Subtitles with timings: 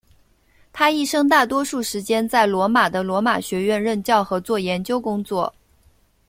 [0.73, 5.53] 他一生大多数时间在罗马的罗马学院任教和做研究工作。